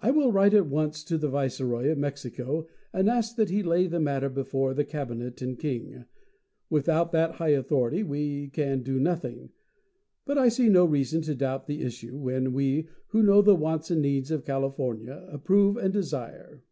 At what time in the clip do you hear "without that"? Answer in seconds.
6.68-7.36